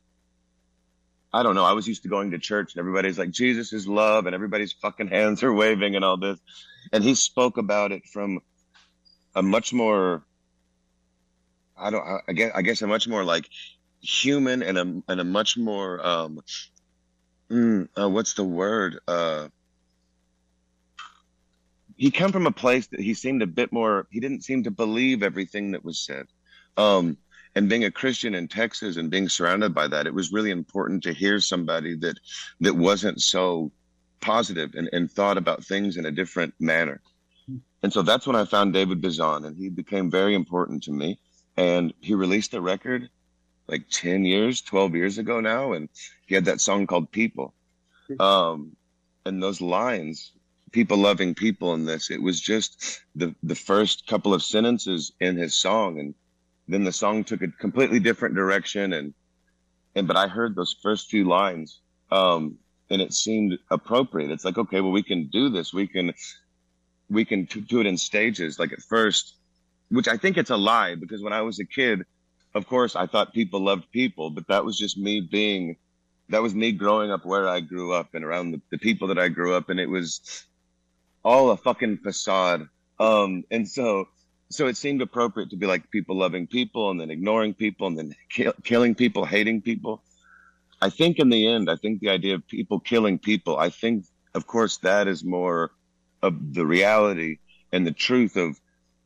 I 1.36 1.44
don't 1.44 1.56
know. 1.56 1.66
I 1.66 1.74
was 1.74 1.86
used 1.86 2.04
to 2.04 2.08
going 2.08 2.32
to 2.32 2.40
church 2.40 2.74
and 2.74 2.80
everybody's 2.80 3.20
like 3.20 3.30
Jesus 3.30 3.74
is 3.74 3.86
love 3.90 4.26
and 4.26 4.34
everybody's 4.34 4.72
fucking 4.72 5.10
hands 5.10 5.44
are 5.44 5.54
waving 5.54 5.98
and 5.98 6.06
all 6.06 6.16
this. 6.16 6.40
And 6.94 7.04
he 7.04 7.14
spoke 7.14 7.58
about 7.58 7.92
it 7.92 8.04
from 8.06 8.40
a 9.36 9.44
much 9.44 9.74
more 9.74 10.24
I 11.76 11.90
don't 11.90 12.06
I 12.26 12.32
guess 12.32 12.52
I 12.56 12.62
guess 12.62 12.82
a 12.82 12.88
much 12.88 13.10
more 13.10 13.26
like 13.26 13.50
human 14.02 14.64
and 14.64 14.78
a 14.78 15.02
and 15.10 15.20
a 15.20 15.26
much 15.26 15.58
more 15.58 16.08
um 16.08 16.40
mm, 17.52 17.90
uh, 18.00 18.10
what's 18.10 18.36
the 18.36 18.46
word 18.46 19.00
uh 19.06 19.50
he 21.98 22.12
come 22.12 22.32
from 22.32 22.48
a 22.48 22.52
place 22.52 22.88
that 22.88 23.02
he 23.02 23.14
seemed 23.14 23.42
a 23.42 23.48
bit 23.48 23.74
more 23.74 24.08
he 24.10 24.22
didn't 24.22 24.46
seem 24.46 24.64
to 24.64 24.72
believe 24.72 25.22
everything 25.22 25.72
that 25.72 25.84
was 25.84 26.00
said 26.00 26.28
um 26.78 27.18
and 27.56 27.70
being 27.70 27.86
a 27.86 27.92
christian 27.92 28.36
in 28.36 28.48
texas 28.48 28.98
and 28.98 29.10
being 29.10 29.30
surrounded 29.30 29.74
by 29.74 29.88
that 29.88 30.08
it 30.08 30.14
was 30.14 30.32
really 30.32 30.52
important 30.52 31.02
to 31.04 31.14
hear 31.14 31.40
somebody 31.40 31.96
that 31.96 32.20
that 32.60 32.76
wasn't 32.76 33.22
so 33.22 33.72
positive 34.26 34.74
and, 34.74 34.90
and 34.92 35.12
thought 35.12 35.38
about 35.38 35.64
things 35.64 35.98
in 35.98 36.06
a 36.08 36.12
different 36.12 36.54
manner. 36.60 37.00
And 37.84 37.94
so 37.94 38.02
that's 38.02 38.26
when 38.26 38.36
i 38.36 38.44
found 38.44 38.74
david 38.74 39.00
bizan 39.00 39.46
and 39.46 39.56
he 39.56 39.70
became 39.70 40.10
very 40.10 40.34
important 40.34 40.84
to 40.84 40.92
me. 40.92 41.20
And 41.58 41.94
he 42.02 42.16
released 42.16 42.56
a 42.56 42.62
record 42.62 43.10
like 43.68 43.88
10 43.90 44.26
years 44.26 44.62
12 44.62 44.96
years 44.96 45.18
ago 45.20 45.40
now 45.42 45.74
and 45.74 45.90
he 46.26 46.34
had 46.34 46.46
that 46.46 46.62
song 46.62 46.88
called 46.88 47.12
people. 47.12 47.54
Um 48.20 48.76
and 49.26 49.42
those 49.42 49.62
lines 49.62 50.32
people 50.72 50.98
loving 50.98 51.36
people 51.36 51.76
in 51.76 51.86
this 51.86 52.10
it 52.10 52.22
was 52.22 52.42
just 52.42 53.04
the 53.16 53.36
the 53.44 53.56
first 53.70 54.08
couple 54.08 54.34
of 54.34 54.42
sentences 54.44 55.14
in 55.20 55.38
his 55.38 55.56
song 55.56 56.00
and 56.00 56.16
then 56.68 56.84
the 56.84 56.92
song 56.92 57.24
took 57.24 57.42
a 57.42 57.48
completely 57.48 58.00
different 58.00 58.36
direction 58.36 58.94
and 58.94 59.14
and 59.96 60.08
but 60.08 60.18
i 60.18 60.28
heard 60.28 60.56
those 60.56 60.76
first 60.82 61.10
few 61.10 61.26
lines 61.26 61.82
um 62.12 62.58
and 62.90 63.02
it 63.02 63.14
seemed 63.14 63.58
appropriate 63.72 64.32
it's 64.32 64.46
like 64.46 64.58
okay 64.58 64.82
well 64.82 64.92
we 64.92 65.04
can 65.04 65.28
do 65.28 65.50
this 65.50 65.74
we 65.74 65.88
can 65.88 66.14
we 67.10 67.26
can 67.26 67.46
do 67.46 67.80
it 67.80 67.86
in 67.86 67.98
stages 67.98 68.60
like 68.60 68.74
at 68.74 68.82
first 68.82 69.36
which 69.90 70.08
i 70.08 70.18
think 70.18 70.38
it's 70.38 70.50
a 70.50 70.58
lie 70.58 70.96
because 70.96 71.22
when 71.22 71.34
i 71.34 71.42
was 71.42 71.60
a 71.60 71.66
kid 71.66 72.06
of 72.56 72.66
course 72.68 72.96
I 72.96 73.06
thought 73.06 73.34
people 73.34 73.60
loved 73.60 73.92
people, 73.92 74.30
but 74.30 74.48
that 74.48 74.64
was 74.64 74.78
just 74.78 74.98
me 74.98 75.20
being, 75.20 75.76
that 76.30 76.42
was 76.42 76.56
me 76.56 76.72
growing 76.72 77.12
up 77.12 77.26
where 77.26 77.48
I 77.48 77.60
grew 77.60 77.92
up 77.92 78.16
and 78.16 78.24
around 78.24 78.52
the, 78.52 78.62
the 78.72 78.78
people 78.78 79.10
that 79.10 79.20
I 79.20 79.28
grew 79.28 79.54
up. 79.54 79.70
And 79.70 79.80
it 79.80 79.90
was 79.90 80.46
all 81.24 81.52
a 81.52 81.58
fucking 81.58 81.98
facade. 81.98 82.70
Um, 82.98 83.44
and 83.52 83.68
so, 83.68 84.08
so 84.50 84.68
it 84.68 84.78
seemed 84.78 85.02
appropriate 85.02 85.50
to 85.50 85.58
be 85.58 85.66
like 85.66 85.90
people 85.92 86.18
loving 86.18 86.48
people 86.48 86.92
and 86.92 87.00
then 87.00 87.10
ignoring 87.10 87.54
people 87.54 87.88
and 87.88 87.98
then 87.98 88.16
kill, 88.30 88.54
killing 88.64 88.96
people, 88.96 89.26
hating 89.26 89.62
people. 89.62 90.02
I 90.82 90.90
think 90.90 91.20
in 91.20 91.30
the 91.30 91.48
end, 91.48 91.70
I 91.70 91.76
think 91.78 92.00
the 92.00 92.10
idea 92.10 92.36
of 92.36 92.48
people 92.48 92.80
killing 92.80 93.18
people, 93.18 93.58
I 93.58 93.70
think, 93.70 94.06
of 94.34 94.46
course, 94.46 94.78
that 94.78 95.08
is 95.08 95.24
more 95.24 95.72
of 96.22 96.54
the 96.54 96.66
reality 96.66 97.38
and 97.72 97.86
the 97.86 97.92
truth 97.92 98.36
of 98.36 98.60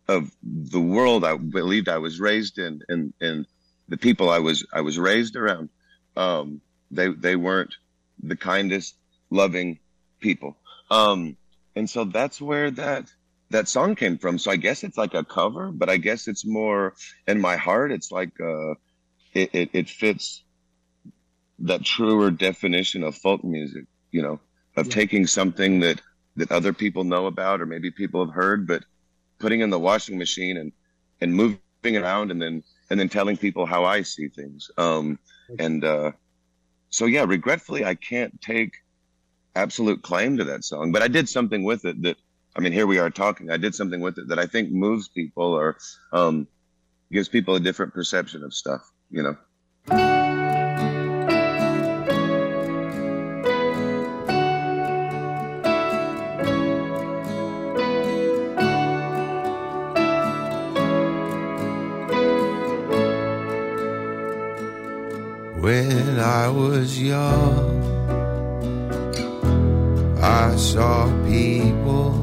of 0.08 0.32
the 0.42 0.80
world 0.80 1.24
I 1.24 1.38
believed 1.38 1.88
I 1.88 2.00
was 2.00 2.20
raised 2.20 2.58
in 2.58 2.82
and, 2.90 3.14
and 3.22 3.46
the 3.88 3.98
people 3.98 4.30
I 4.30 4.40
was 4.40 4.66
I 4.74 4.82
was 4.82 4.98
raised 4.98 5.36
around. 5.36 5.70
Um, 6.18 6.62
they 6.90 7.10
they 7.10 7.36
weren't 7.36 7.76
the 8.22 8.36
kindest, 8.36 8.96
loving 9.30 9.80
people. 10.20 10.58
Um, 10.90 11.38
and 11.76 11.90
so 11.90 12.06
that's 12.06 12.42
where 12.42 12.72
that 12.72 13.06
that 13.50 13.68
song 13.68 13.96
came 13.96 14.18
from. 14.18 14.38
So 14.38 14.52
I 14.52 14.56
guess 14.56 14.84
it's 14.84 14.98
like 14.98 15.14
a 15.14 15.24
cover, 15.24 15.72
but 15.72 15.90
I 15.90 15.98
guess 15.98 16.28
it's 16.28 16.46
more 16.46 16.94
in 17.28 17.42
my 17.42 17.56
heart. 17.56 17.92
It's 17.92 18.12
like 18.12 18.40
uh, 18.40 18.72
it, 19.34 19.50
it, 19.54 19.70
it 19.74 19.90
fits 19.90 20.44
that 21.60 21.84
truer 21.84 22.32
definition 22.32 23.04
of 23.04 23.16
folk 23.16 23.44
music. 23.44 23.86
You 24.12 24.22
know, 24.24 24.40
of 24.76 24.88
yeah. 24.88 24.94
taking 24.94 25.28
something 25.28 25.80
that 25.82 26.02
that 26.36 26.52
other 26.52 26.74
people 26.74 27.04
know 27.04 27.26
about 27.26 27.62
or 27.62 27.66
maybe 27.66 27.92
people 27.92 28.26
have 28.26 28.34
heard, 28.34 28.68
but 28.68 28.84
putting 29.40 29.62
in 29.62 29.70
the 29.70 29.80
washing 29.80 30.18
machine 30.18 30.58
and 30.58 30.72
and 31.22 31.34
moving 31.34 31.98
around 31.98 32.32
and 32.32 32.42
then 32.42 32.64
and 32.90 33.00
then 33.00 33.10
telling 33.10 33.38
people 33.38 33.66
how 33.66 33.86
I 33.86 34.02
see 34.02 34.30
things. 34.30 34.72
Um, 34.78 35.20
and 35.58 35.84
uh, 35.84 36.12
so 36.90 37.06
yeah, 37.06 37.26
regretfully, 37.26 37.86
I 37.86 37.96
can't 37.96 38.40
take 38.42 38.74
absolute 39.56 40.02
claim 40.02 40.38
to 40.38 40.46
that 40.46 40.64
song, 40.64 40.92
but 40.92 41.02
I 41.02 41.08
did 41.08 41.28
something 41.28 41.64
with 41.64 41.86
it 41.86 42.02
that 42.04 42.18
I 42.60 42.62
mean, 42.62 42.74
here 42.74 42.88
we 42.88 43.00
are 43.00 43.10
talking. 43.10 43.50
I 43.50 43.56
did 43.56 43.74
something 43.74 44.02
with 44.02 44.18
it 44.18 44.28
that 44.28 44.38
I 44.38 44.46
think 44.46 44.70
moves 44.70 45.08
people 45.08 45.54
or 45.54 45.78
um, 46.12 46.46
gives 47.10 47.30
people 47.30 47.56
a 47.56 47.60
different 47.62 47.94
perception 47.94 48.44
of 48.44 48.54
stuff. 48.54 48.82
You 49.10 49.24
know. 49.24 49.38
When 65.62 66.20
I 66.20 66.50
was 66.50 67.02
young, 67.02 67.80
I 70.22 70.58
saw 70.58 71.08
people 71.26 72.19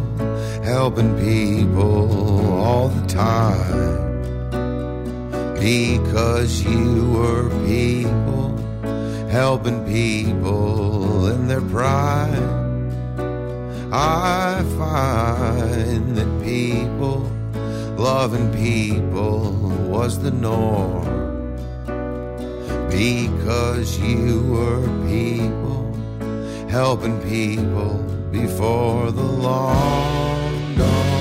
helping 0.86 1.18
people 1.18 2.62
all 2.62 2.88
the 2.88 3.06
time. 3.08 3.96
Because 5.58 6.62
you 6.62 7.10
were 7.10 7.50
people 7.66 8.56
helping 9.28 9.84
people 9.84 11.26
in 11.26 11.48
their 11.48 11.60
prime. 11.60 12.52
I 13.92 14.62
find 14.78 16.16
that 16.18 16.30
people 16.44 17.18
loving 17.96 18.52
people 18.52 19.54
was 19.90 20.20
the 20.20 20.30
norm. 20.30 21.04
Because 22.88 23.98
you 23.98 24.40
were 24.54 24.86
people, 25.08 25.82
helping 26.68 27.18
people 27.22 27.94
before 28.30 29.10
the 29.10 29.28
long 29.48 30.25
gone. 30.76 31.15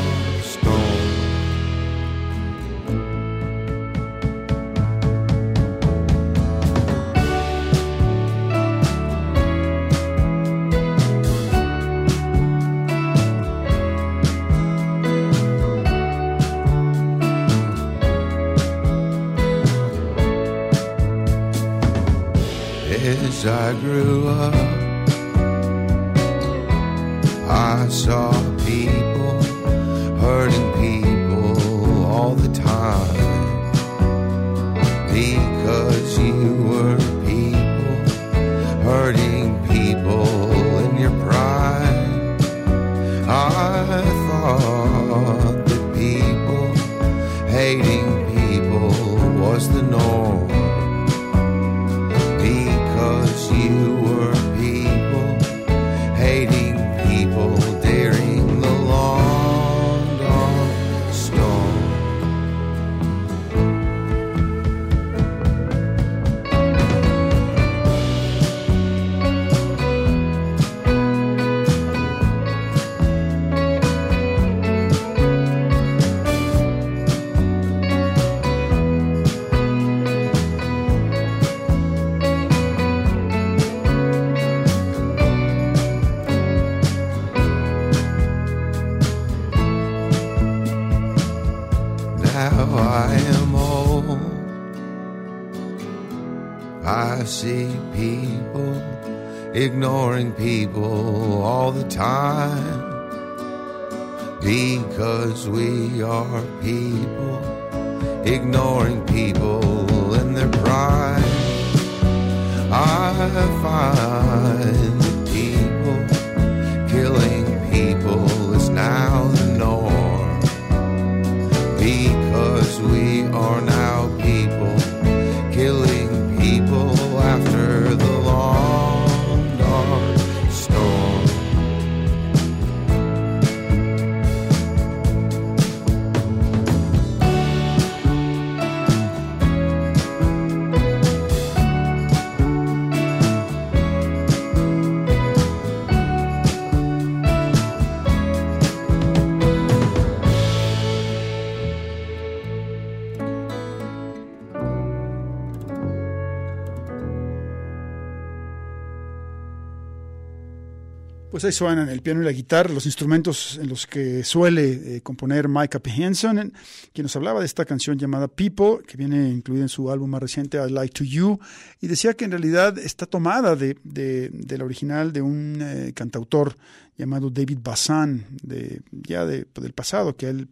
Pues 161.36 161.43
ahí 161.43 161.52
suenan 161.52 161.89
el 161.89 162.02
piano 162.02 162.21
y 162.21 162.24
la 162.24 162.32
guitarra, 162.32 162.74
los 162.74 162.86
instrumentos 162.86 163.60
en 163.62 163.67
los 163.67 163.86
que 163.88 164.24
suele 164.24 164.95
eh, 164.95 165.02
componer 165.02 165.50
Micah 165.50 165.80
P. 165.80 165.91
Henson, 165.91 166.39
en- 166.39 166.54
quien 166.93 167.04
nos 167.04 167.15
hablaba 167.17 167.41
de 167.41 167.45
esta 167.45 167.65
canción 167.65 167.98
llamada 168.00 168.30
People, 168.30 168.78
que 168.88 168.95
viene 168.95 169.28
incluida 169.32 169.63
en 169.63 169.67
su 169.67 169.91
álbum 169.91 170.10
más 170.12 170.21
reciente, 170.21 170.58
I 170.65 170.71
Like 170.71 170.93
to 170.93 171.04
You, 171.04 171.38
y 171.82 171.88
decía 171.88 172.13
que 172.13 172.24
en 172.24 172.32
realidad 172.32 172.78
está 172.80 173.06
tomada 173.06 173.58
de, 173.58 173.76
de- 173.84 174.58
la 174.58 174.63
original 174.63 175.12
de 175.12 175.21
un 175.24 175.58
eh, 175.62 175.91
cantautor 175.93 176.56
llamado 176.98 177.30
David 177.30 177.60
Bazan, 177.62 178.26
de, 178.41 178.80
ya 178.93 179.26
de- 179.26 179.45
del 179.56 179.74
pasado, 179.74 180.15
que 180.15 180.28
a 180.28 180.30
él 180.30 180.48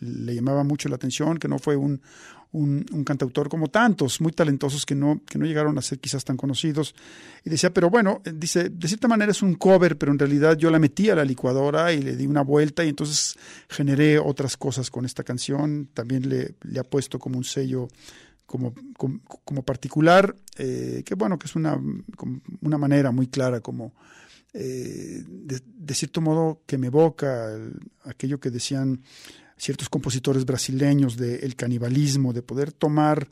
le 0.00 0.34
llamaba 0.34 0.64
mucho 0.64 0.88
la 0.88 0.96
atención, 0.96 1.36
que 1.36 1.48
no 1.48 1.58
fue 1.58 1.76
un, 1.76 2.00
un, 2.54 3.04
cantautor 3.04 3.48
como 3.48 3.68
tantos, 3.68 4.20
muy 4.20 4.32
talentosos 4.32 4.86
que 4.86 4.94
no, 4.94 5.20
que 5.26 5.38
no 5.38 5.44
llegaron 5.44 5.76
a 5.76 5.82
ser 5.82 5.98
quizás 5.98 6.24
tan 6.24 6.36
conocidos. 6.36 6.94
Y 7.44 7.50
decía, 7.50 7.72
pero 7.74 7.90
bueno, 7.90 8.22
dice, 8.24 8.70
de 8.70 8.88
cierta 8.88 9.08
manera 9.08 9.32
es 9.32 9.42
un 9.42 9.54
cover, 9.54 9.98
pero 9.98 10.12
en 10.12 10.18
realidad 10.18 10.56
yo 10.56 10.70
la 10.70 10.78
metí 10.78 11.10
a 11.10 11.16
la 11.16 11.24
licuadora 11.24 11.92
y 11.92 12.00
le 12.00 12.16
di 12.16 12.26
una 12.26 12.42
vuelta 12.42 12.84
y 12.84 12.88
entonces 12.88 13.36
generé 13.68 14.18
otras 14.18 14.56
cosas 14.56 14.90
con 14.90 15.04
esta 15.04 15.24
canción. 15.24 15.88
También 15.92 16.28
le, 16.28 16.54
le 16.62 16.80
ha 16.80 16.84
puesto 16.84 17.18
como 17.18 17.38
un 17.38 17.44
sello 17.44 17.88
como, 18.46 18.74
como, 19.44 19.62
particular, 19.62 20.36
eh, 20.56 21.02
que 21.04 21.14
bueno, 21.14 21.38
que 21.38 21.46
es 21.46 21.56
una, 21.56 21.80
una 22.60 22.78
manera 22.78 23.10
muy 23.10 23.26
clara 23.26 23.60
como 23.60 23.94
eh, 24.52 25.24
de, 25.26 25.94
cierto 25.94 26.20
modo 26.20 26.60
que 26.66 26.78
me 26.78 26.86
evoca 26.86 27.52
el- 27.52 27.80
aquello 28.04 28.38
que 28.38 28.50
decían 28.50 29.00
ciertos 29.56 29.88
compositores 29.88 30.44
brasileños 30.44 31.16
del 31.16 31.56
canibalismo, 31.56 32.32
de 32.32 32.42
poder 32.42 32.72
tomar 32.72 33.28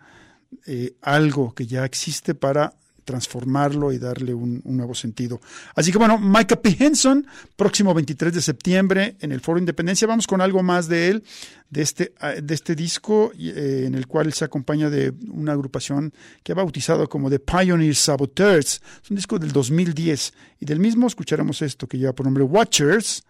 eh, 0.66 0.94
algo 1.00 1.54
que 1.54 1.66
ya 1.66 1.84
existe 1.84 2.34
para 2.34 2.74
transformarlo 3.04 3.92
y 3.92 3.98
darle 3.98 4.34
un, 4.34 4.62
nuevo 4.64 4.94
sentido. 4.94 5.40
Así 5.74 5.92
que 5.92 5.98
bueno, 5.98 6.18
Micah 6.18 6.60
P. 6.60 6.76
Henson, 6.78 7.26
próximo 7.56 7.94
23 7.94 8.32
de 8.32 8.40
septiembre 8.40 9.16
en 9.20 9.32
el 9.32 9.40
Foro 9.40 9.58
Independencia. 9.58 10.06
Vamos 10.06 10.26
con 10.26 10.40
algo 10.40 10.62
más 10.62 10.88
de 10.88 11.08
él, 11.08 11.24
de 11.70 11.82
este, 11.82 12.12
ah, 12.20 12.32
de 12.32 12.54
este 12.54 12.74
disco, 12.74 13.32
eh, 13.38 13.84
en 13.86 13.94
el 13.94 14.06
cual 14.06 14.32
se 14.32 14.44
acompaña 14.44 14.88
de 14.90 15.12
una 15.30 15.52
agrupación 15.52 16.12
que 16.42 16.52
ha 16.52 16.54
bautizado 16.54 17.08
como 17.08 17.28
The 17.28 17.40
Pioneer 17.40 17.94
Saboteurs. 17.94 18.80
Es 19.02 19.10
un 19.10 19.16
disco 19.16 19.38
del 19.38 19.52
2010 19.52 20.32
y 20.60 20.66
del 20.66 20.80
mismo 20.80 21.06
escucharemos 21.06 21.62
esto 21.62 21.86
que 21.86 21.98
lleva 21.98 22.14
por 22.14 22.26
nombre 22.26 22.44
Watchers, 22.44 23.24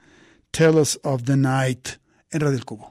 Tell 0.50 0.76
Us 0.76 1.00
of 1.02 1.22
the 1.22 1.36
Night 1.36 2.01
en 2.32 2.40
Radio 2.40 2.64
Cubo. 2.64 2.90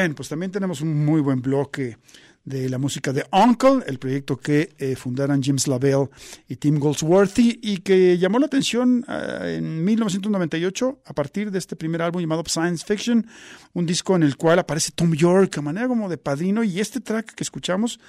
Bien, 0.00 0.14
pues 0.14 0.30
también 0.30 0.50
tenemos 0.50 0.80
un 0.80 1.04
muy 1.04 1.20
buen 1.20 1.42
bloque 1.42 1.98
de 2.42 2.70
la 2.70 2.78
música 2.78 3.12
de 3.12 3.26
Uncle, 3.32 3.84
el 3.86 3.98
proyecto 3.98 4.38
que 4.38 4.70
eh, 4.78 4.96
fundaron 4.96 5.42
James 5.42 5.68
Lavelle 5.68 6.08
y 6.48 6.56
Tim 6.56 6.78
Goldsworthy 6.78 7.60
y 7.62 7.76
que 7.80 8.16
llamó 8.16 8.38
la 8.38 8.46
atención 8.46 9.04
eh, 9.06 9.56
en 9.58 9.84
1998 9.84 11.02
a 11.04 11.12
partir 11.12 11.50
de 11.50 11.58
este 11.58 11.76
primer 11.76 12.00
álbum 12.00 12.22
llamado 12.22 12.42
Science 12.46 12.82
Fiction, 12.86 13.26
un 13.74 13.84
disco 13.84 14.16
en 14.16 14.22
el 14.22 14.38
cual 14.38 14.58
aparece 14.60 14.92
Tom 14.94 15.12
York 15.12 15.58
a 15.58 15.60
manera 15.60 15.86
como 15.86 16.08
de 16.08 16.16
padrino 16.16 16.64
y 16.64 16.80
este 16.80 17.00
track 17.00 17.34
que 17.34 17.44
escuchamos 17.44 18.00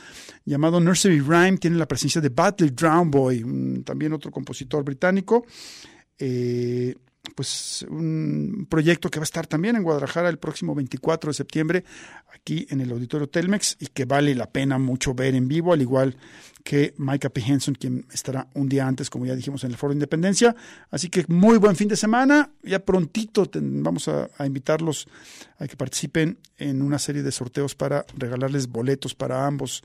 llamado 0.46 0.80
Nursery 0.80 1.20
Rhyme 1.20 1.58
tiene 1.58 1.76
la 1.76 1.90
presencia 1.90 2.22
de 2.22 2.30
Battle 2.30 2.72
Drown 2.72 3.12
Boy, 3.12 3.84
también 3.84 4.14
otro 4.14 4.32
compositor 4.32 4.86
británico. 4.86 5.46
Eh, 6.18 6.96
pues 7.36 7.86
un 7.90 8.68
proyecto 8.70 9.10
que 9.10 9.20
va 9.20 9.24
a 9.24 9.26
estar 9.26 9.48
también 9.48 9.76
en 9.76 9.84
Guadalajara 9.84 10.30
el 10.30 10.40
próximo 10.40 10.74
24 10.74 11.30
de 11.30 11.34
septiembre 11.34 11.84
aquí 12.34 12.66
en 12.70 12.82
el 12.82 12.92
Auditorio 12.92 13.30
Telmex 13.30 13.78
y 13.80 13.88
que 13.88 14.06
vale 14.06 14.34
la 14.36 14.50
pena 14.50 14.78
mucho 14.78 15.14
ver 15.14 15.36
en 15.36 15.48
vivo, 15.48 15.74
al 15.74 15.82
igual 15.82 16.18
que 16.64 16.94
Micah 16.98 17.30
P. 17.30 17.42
Henson, 17.42 17.76
quien 17.76 18.06
estará 18.12 18.48
un 18.54 18.70
día 18.70 18.88
antes, 18.88 19.10
como 19.10 19.26
ya 19.26 19.36
dijimos, 19.36 19.64
en 19.64 19.72
el 19.72 19.78
Foro 19.78 19.92
de 19.92 19.98
Independencia. 19.98 20.56
Así 20.90 21.10
que 21.10 21.26
muy 21.28 21.58
buen 21.58 21.76
fin 21.76 21.88
de 21.88 21.96
semana. 21.96 22.52
Ya 22.64 22.80
prontito 22.80 23.50
vamos 23.54 24.08
a 24.08 24.46
invitarlos 24.46 25.08
a 25.60 25.68
que 25.68 25.76
participen 25.76 26.38
en 26.58 26.82
una 26.82 27.00
serie 27.00 27.24
de 27.24 27.32
sorteos 27.32 27.76
para 27.76 28.06
regalarles 28.16 28.68
boletos 28.68 29.16
para 29.16 29.46
ambos 29.46 29.84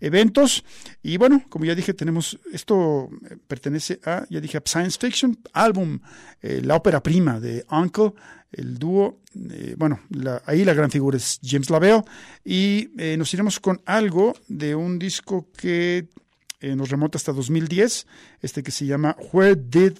eventos. 0.00 0.64
Y 1.02 1.16
bueno, 1.16 1.44
como 1.48 1.64
ya 1.64 1.74
dije, 1.74 1.94
tenemos, 1.94 2.38
esto 2.52 3.08
eh, 3.30 3.36
pertenece 3.46 4.00
a, 4.04 4.26
ya 4.30 4.40
dije, 4.40 4.58
a 4.58 4.62
Science 4.64 4.98
Fiction, 5.00 5.38
álbum, 5.52 5.98
eh, 6.42 6.60
la 6.64 6.76
ópera 6.76 7.02
prima 7.02 7.40
de 7.40 7.64
Uncle, 7.70 8.12
el 8.52 8.78
dúo, 8.78 9.20
eh, 9.50 9.74
bueno, 9.76 10.00
la- 10.10 10.42
ahí 10.46 10.64
la 10.64 10.74
gran 10.74 10.90
figura 10.90 11.16
es 11.16 11.40
James 11.42 11.68
Lavelle, 11.70 12.02
y 12.44 12.90
eh, 12.98 13.16
nos 13.16 13.32
iremos 13.34 13.58
con 13.60 13.80
algo 13.86 14.34
de 14.48 14.74
un 14.74 14.98
disco 14.98 15.48
que 15.56 16.08
nos 16.62 16.88
remonta 16.88 17.16
hasta 17.18 17.32
2010, 17.32 18.06
este 18.40 18.62
que 18.62 18.70
se 18.72 18.86
llama 18.86 19.14
Where 19.32 19.54
Did 19.56 19.92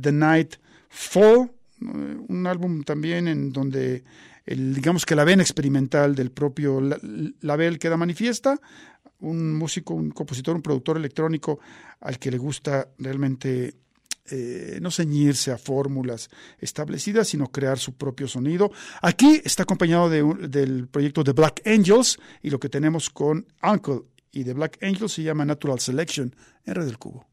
the 0.00 0.12
Night 0.12 0.54
Fall, 0.88 1.50
un 1.80 2.46
álbum 2.46 2.82
también 2.84 3.28
en 3.28 3.52
donde 3.52 4.04
el, 4.46 4.74
digamos 4.74 5.04
que 5.04 5.16
la 5.16 5.24
vena 5.24 5.42
experimental 5.42 6.14
del 6.14 6.30
propio 6.30 6.80
La- 6.80 6.98
Lavelle 7.40 7.78
queda 7.78 7.96
manifiesta, 7.98 8.58
un 9.20 9.54
músico, 9.54 9.94
un 9.94 10.10
compositor, 10.10 10.54
un 10.54 10.62
productor 10.62 10.96
electrónico 10.96 11.60
al 12.00 12.18
que 12.18 12.30
le 12.30 12.38
gusta 12.38 12.88
realmente 12.98 13.74
eh, 14.30 14.78
no 14.80 14.90
ceñirse 14.90 15.50
a 15.50 15.58
fórmulas 15.58 16.30
establecidas, 16.58 17.28
sino 17.28 17.48
crear 17.48 17.78
su 17.78 17.94
propio 17.94 18.26
sonido. 18.26 18.70
Aquí 19.02 19.40
está 19.44 19.64
acompañado 19.64 20.08
de 20.08 20.48
del 20.48 20.88
proyecto 20.88 21.22
de 21.22 21.32
Black 21.32 21.60
Angels 21.66 22.18
y 22.42 22.50
lo 22.50 22.58
que 22.58 22.70
tenemos 22.70 23.10
con 23.10 23.46
Uncle 23.62 24.02
y 24.32 24.44
de 24.44 24.54
Black 24.54 24.78
Angels 24.82 25.12
se 25.12 25.22
llama 25.22 25.44
Natural 25.44 25.78
Selection 25.78 26.34
en 26.64 26.74
Red 26.74 26.86
del 26.86 26.98
Cubo. 26.98 27.26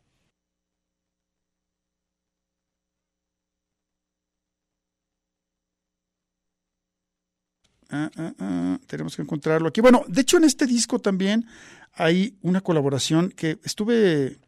Ah, 7.92 8.10
ah, 8.18 8.34
ah, 8.39 8.80
tenemos 8.88 9.16
que 9.16 9.22
encontrarlo 9.22 9.68
aquí. 9.68 9.82
Bueno, 9.82 10.04
de 10.08 10.22
hecho 10.22 10.38
en 10.38 10.46
este 10.46 10.66
disco 10.66 11.00
también 11.00 11.46
hay 11.94 12.38
una 12.42 12.62
colaboración 12.62 13.30
que 13.30 13.60
estuve 13.64 14.39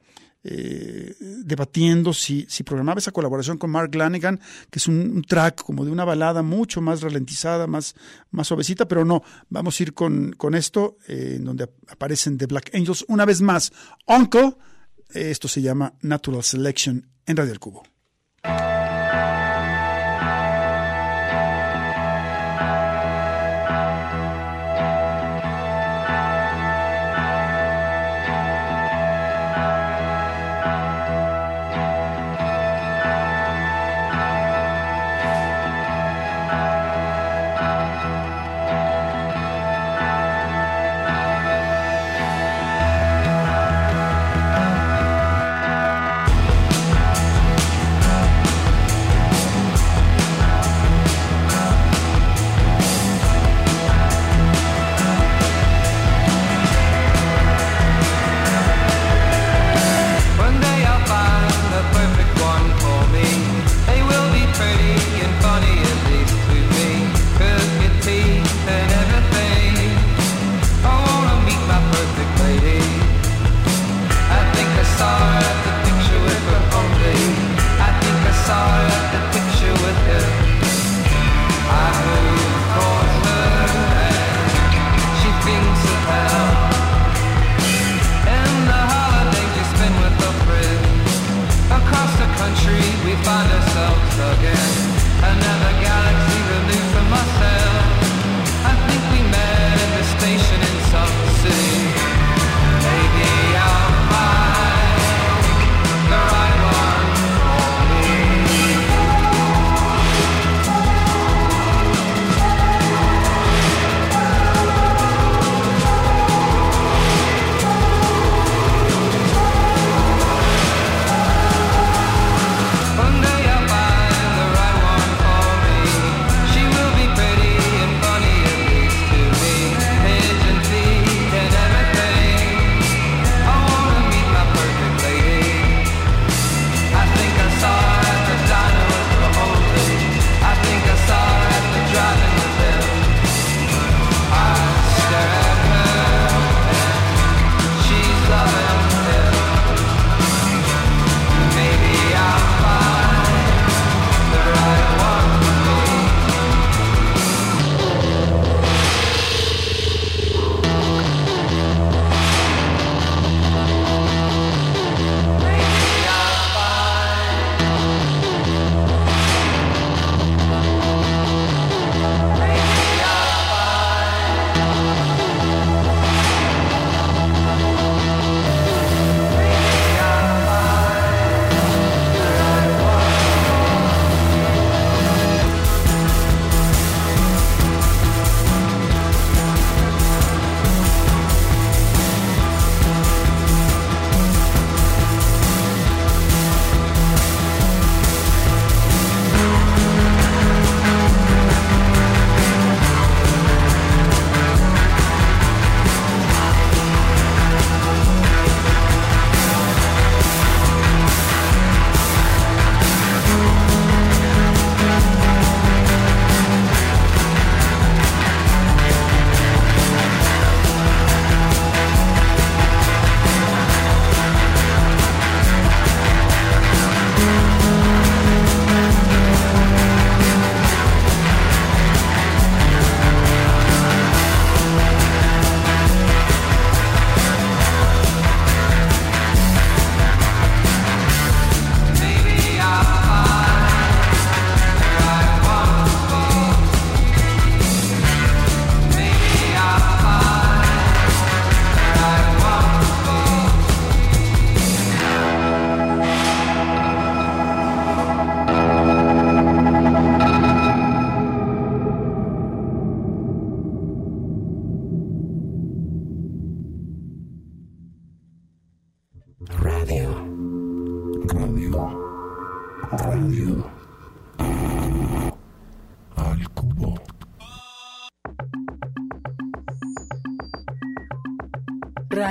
eh, 0.45 1.15
debatiendo 1.19 2.13
si, 2.13 2.45
si 2.49 2.63
programaba 2.63 2.99
esa 2.99 3.11
colaboración 3.11 3.57
con 3.57 3.69
Mark 3.69 3.95
Lanigan, 3.95 4.39
que 4.69 4.79
es 4.79 4.87
un, 4.87 5.23
track 5.23 5.63
como 5.63 5.85
de 5.85 5.91
una 5.91 6.03
balada 6.03 6.41
mucho 6.41 6.81
más 6.81 7.01
ralentizada, 7.01 7.67
más, 7.67 7.95
más 8.31 8.47
suavecita, 8.47 8.87
pero 8.87 9.05
no, 9.05 9.23
vamos 9.49 9.79
a 9.79 9.83
ir 9.83 9.93
con, 9.93 10.33
con 10.33 10.55
esto, 10.55 10.97
eh, 11.07 11.35
en 11.37 11.45
donde 11.45 11.69
aparecen 11.87 12.37
The 12.37 12.47
Black 12.47 12.71
Angels 12.73 13.05
una 13.07 13.25
vez 13.25 13.41
más. 13.41 13.71
Uncle, 14.05 14.55
eh, 15.13 15.31
esto 15.31 15.47
se 15.47 15.61
llama 15.61 15.93
Natural 16.01 16.43
Selection 16.43 17.09
en 17.25 17.37
Radio 17.37 17.53
El 17.53 17.59
Cubo. 17.59 17.83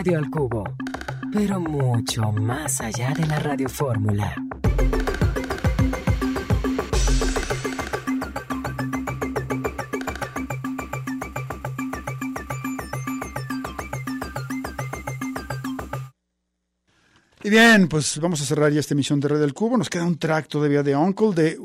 Radio 0.04 0.18
al 0.18 0.30
Cubo, 0.30 0.64
pero 1.32 1.60
mucho 1.60 2.32
más 2.32 2.80
allá 2.80 3.14
de 3.14 3.24
la 3.24 3.38
radiofórmula. 3.38 4.34
Y 17.44 17.50
bien, 17.50 17.86
pues 17.86 18.18
vamos 18.18 18.40
a 18.40 18.44
cerrar 18.44 18.72
ya 18.72 18.80
esta 18.80 18.94
emisión 18.94 19.20
de 19.20 19.28
Red 19.28 19.38
del 19.38 19.54
Cubo. 19.54 19.78
Nos 19.78 19.88
queda 19.88 20.04
un 20.04 20.18
track 20.18 20.48
todavía 20.48 20.82
de 20.82 20.96
Uncle, 20.96 21.32
de 21.32 21.56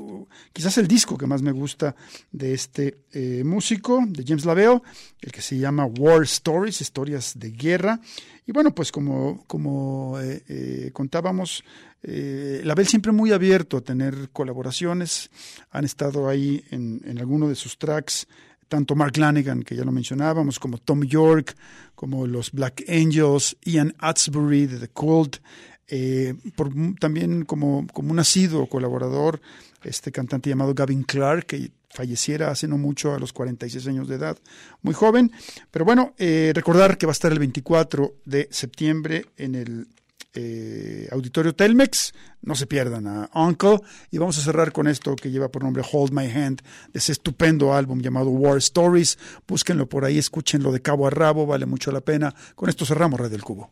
quizás 0.57 0.79
el 0.79 0.87
disco 0.87 1.19
que 1.19 1.27
más 1.27 1.43
me 1.43 1.51
gusta 1.51 1.95
de 2.31 2.55
este 2.55 3.03
eh, 3.11 3.43
músico, 3.45 4.03
de 4.07 4.23
James 4.25 4.43
Laveo, 4.43 4.81
el 5.21 5.31
que 5.31 5.43
se 5.43 5.55
llama 5.55 5.85
War 5.85 6.23
Stories, 6.23 6.81
historias 6.81 7.37
de 7.37 7.51
guerra. 7.51 7.99
Y 8.43 8.51
bueno, 8.53 8.73
pues 8.73 8.91
como, 8.91 9.43
como 9.45 10.19
eh, 10.19 10.41
eh, 10.47 10.89
contábamos, 10.93 11.63
eh, 12.01 12.61
Label 12.63 12.87
siempre 12.87 13.11
muy 13.11 13.31
abierto 13.33 13.77
a 13.77 13.81
tener 13.81 14.31
colaboraciones. 14.31 15.29
Han 15.69 15.85
estado 15.85 16.27
ahí 16.27 16.63
en, 16.71 17.03
en 17.05 17.19
alguno 17.19 17.47
de 17.47 17.53
sus 17.53 17.77
tracks 17.77 18.27
tanto 18.67 18.95
Mark 18.95 19.15
Lanigan, 19.15 19.61
que 19.61 19.75
ya 19.75 19.85
lo 19.85 19.91
mencionábamos, 19.91 20.57
como 20.57 20.79
Tom 20.79 21.03
York, 21.03 21.55
como 21.93 22.25
los 22.25 22.51
Black 22.51 22.83
Angels, 22.89 23.55
Ian 23.63 23.93
Atsbury 23.99 24.65
de 24.65 24.79
The 24.79 24.87
Cult, 24.87 25.37
eh, 25.89 26.35
también 26.99 27.45
como, 27.45 27.87
como 27.93 28.11
un 28.11 28.19
asiduo 28.19 28.67
colaborador, 28.67 29.39
este 29.83 30.11
cantante 30.11 30.49
llamado 30.49 30.73
Gavin 30.73 31.03
Clark, 31.03 31.45
que 31.45 31.71
falleciera 31.89 32.51
hace 32.51 32.67
no 32.67 32.77
mucho 32.77 33.13
a 33.13 33.19
los 33.19 33.33
46 33.33 33.87
años 33.87 34.07
de 34.07 34.15
edad, 34.15 34.37
muy 34.81 34.93
joven. 34.93 35.31
Pero 35.71 35.85
bueno, 35.85 36.13
eh, 36.17 36.51
recordar 36.53 36.97
que 36.97 37.05
va 37.05 37.11
a 37.11 37.13
estar 37.13 37.31
el 37.31 37.39
24 37.39 38.15
de 38.25 38.47
septiembre 38.51 39.25
en 39.37 39.55
el 39.55 39.87
eh, 40.33 41.07
Auditorio 41.11 41.55
Telmex. 41.55 42.13
No 42.43 42.55
se 42.55 42.67
pierdan 42.67 43.07
a 43.07 43.29
Uncle. 43.33 43.79
Y 44.11 44.19
vamos 44.19 44.37
a 44.37 44.41
cerrar 44.41 44.71
con 44.71 44.87
esto 44.87 45.15
que 45.15 45.31
lleva 45.31 45.49
por 45.49 45.63
nombre 45.63 45.83
Hold 45.91 46.13
My 46.13 46.29
Hand, 46.29 46.61
de 46.93 46.99
ese 46.99 47.11
estupendo 47.11 47.73
álbum 47.73 47.99
llamado 47.99 48.29
War 48.29 48.57
Stories. 48.57 49.17
Búsquenlo 49.47 49.89
por 49.89 50.05
ahí, 50.05 50.17
escúchenlo 50.17 50.71
de 50.71 50.81
cabo 50.81 51.07
a 51.07 51.09
rabo, 51.09 51.45
vale 51.47 51.65
mucho 51.65 51.91
la 51.91 52.01
pena. 52.01 52.33
Con 52.55 52.69
esto 52.69 52.85
cerramos 52.85 53.19
Red 53.19 53.31
del 53.31 53.43
Cubo. 53.43 53.71